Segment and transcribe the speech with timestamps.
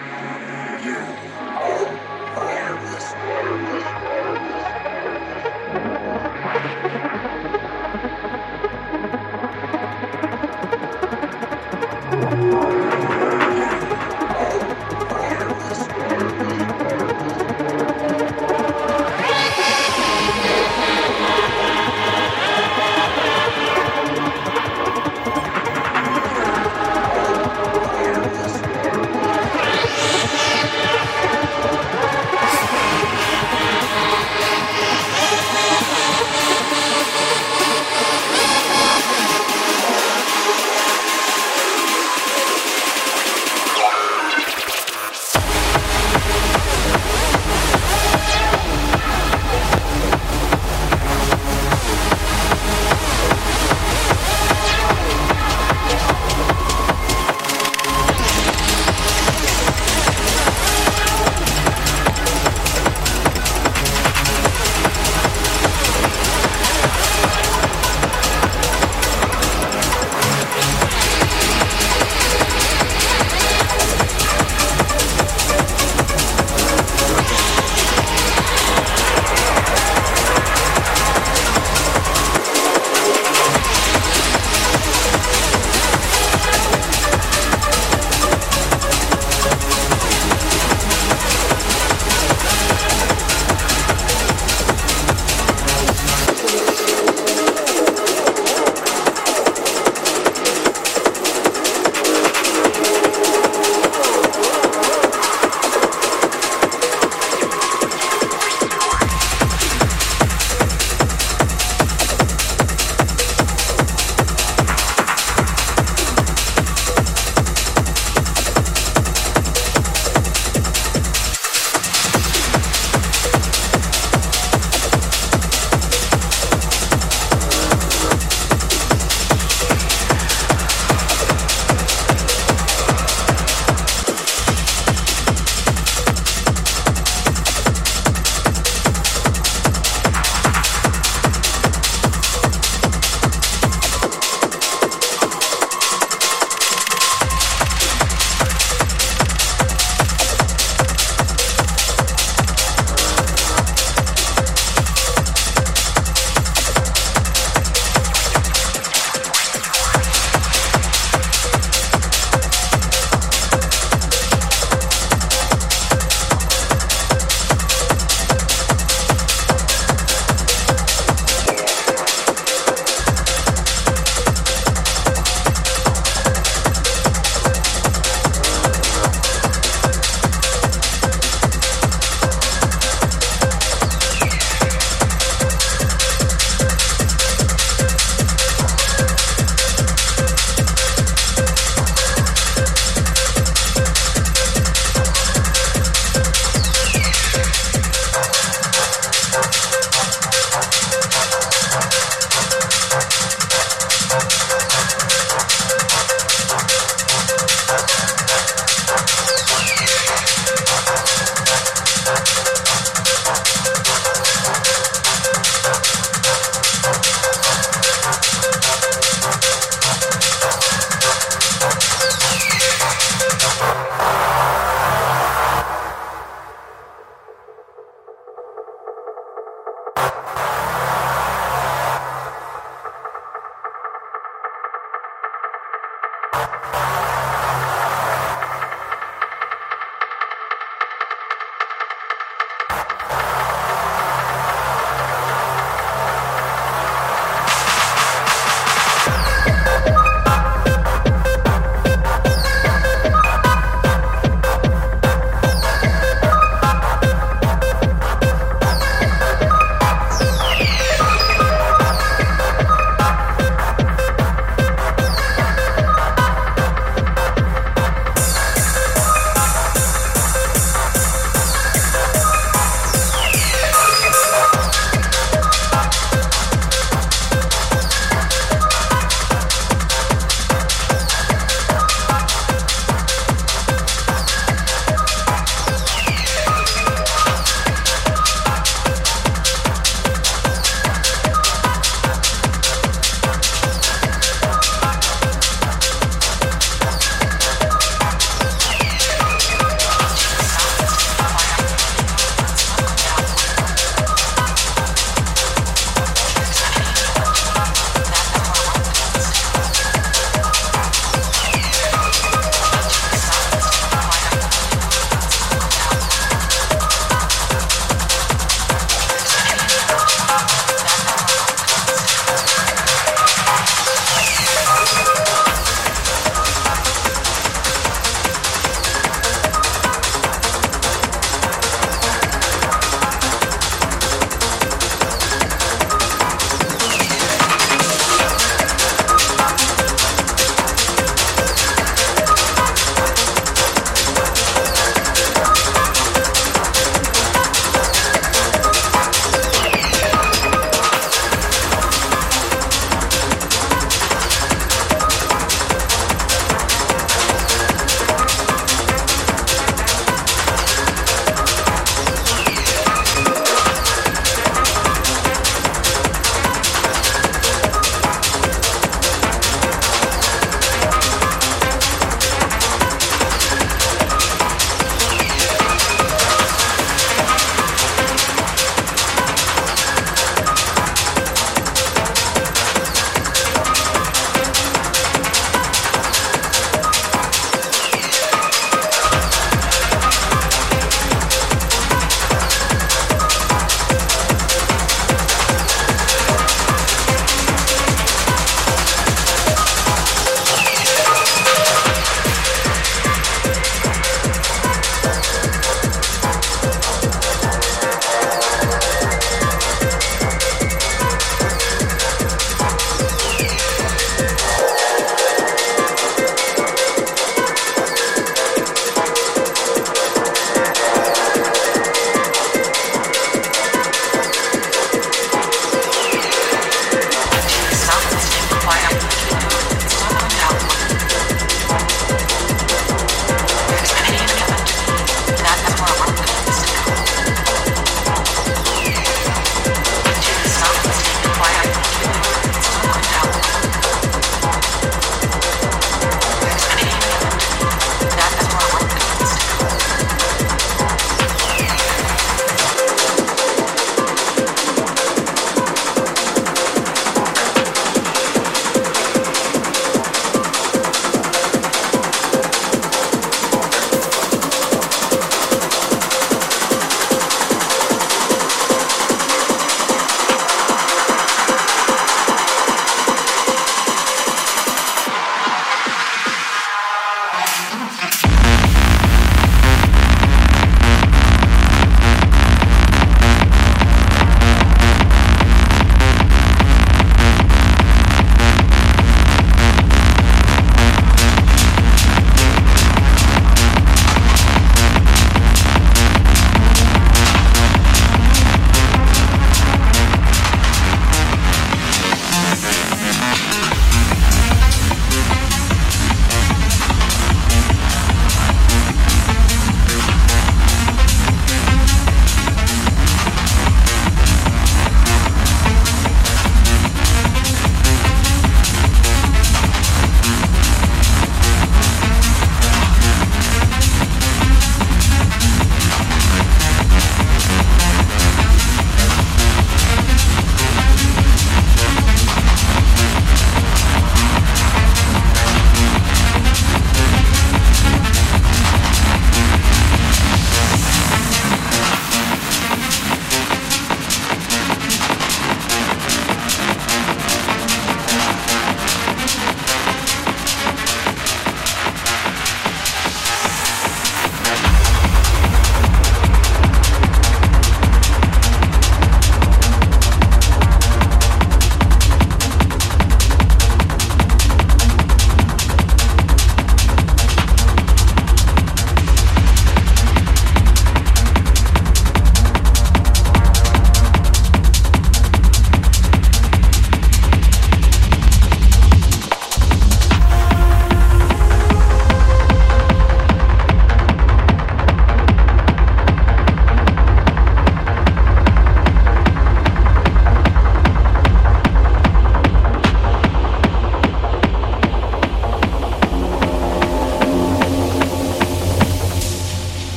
[0.00, 1.58] you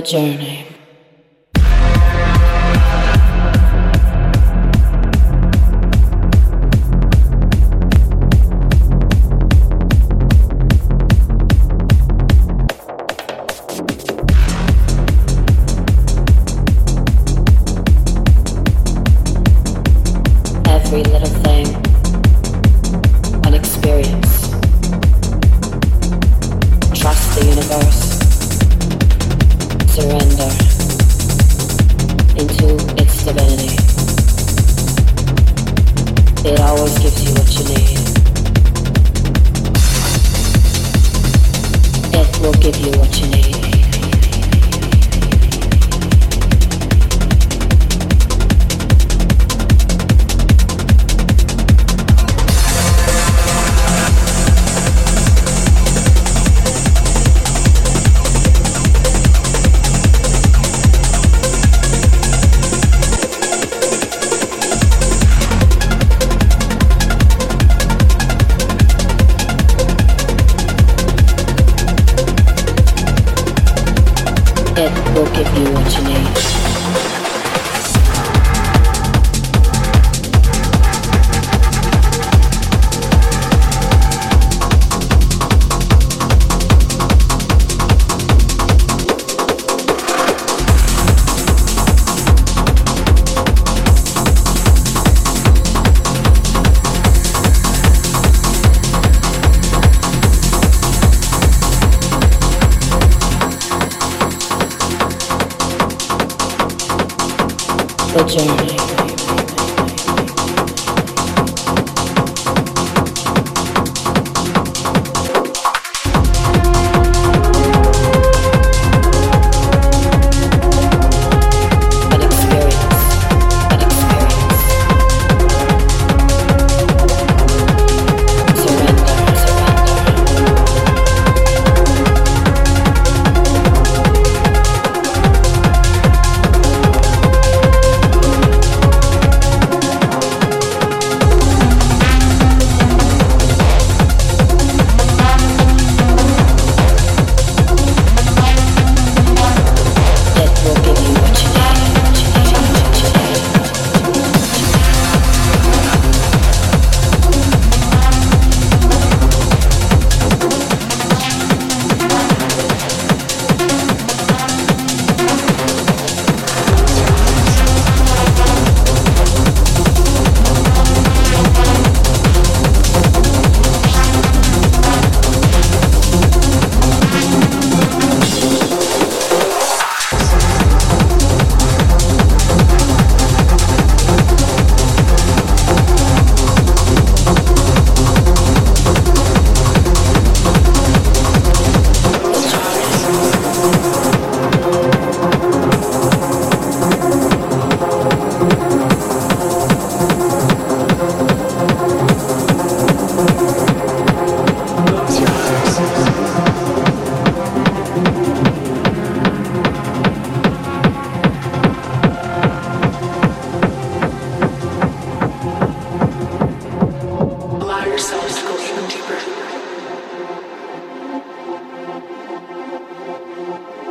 [0.00, 0.39] The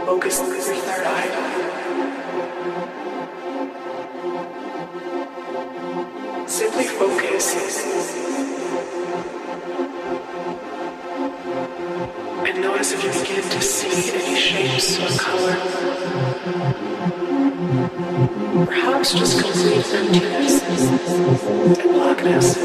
[0.10, 1.30] focus your third eye.
[6.48, 7.45] Simply focus
[12.48, 15.56] and notice if you begin to see any shapes or color.
[18.65, 21.88] Perhaps just complete emptiness
[22.23, 22.58] darkness.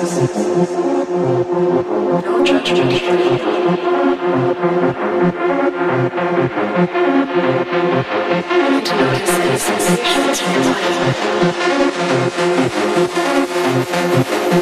[2.30, 2.90] No judgment
[8.84, 11.18] To notice any sensations from life.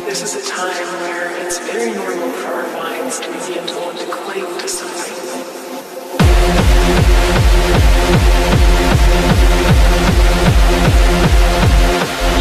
[0.07, 3.98] This is a time where it's very normal for our minds to begin to want
[3.98, 5.16] to cling to something.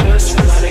[0.06, 0.71] Just letting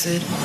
[0.00, 0.39] acid.